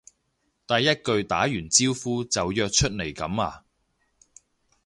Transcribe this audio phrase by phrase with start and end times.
[0.65, 3.63] 第一句打完招呼就約出嚟噉呀？